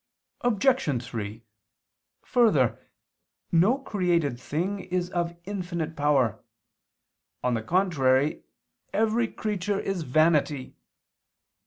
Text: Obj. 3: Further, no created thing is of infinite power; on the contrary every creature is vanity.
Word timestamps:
Obj. 0.43 1.03
3: 1.05 1.43
Further, 2.23 2.79
no 3.51 3.77
created 3.77 4.39
thing 4.39 4.79
is 4.79 5.11
of 5.11 5.35
infinite 5.45 5.95
power; 5.95 6.43
on 7.43 7.53
the 7.53 7.61
contrary 7.61 8.41
every 8.93 9.27
creature 9.27 9.79
is 9.79 10.01
vanity. 10.01 10.75